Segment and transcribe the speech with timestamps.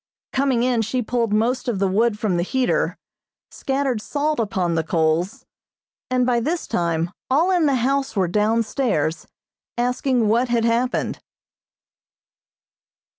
[0.33, 2.97] Coming in, she pulled most of the wood from the heater,
[3.51, 5.45] scattered salt upon the coals,
[6.09, 9.27] and by this time all in the house were down stairs,
[9.77, 11.19] asking what had happened.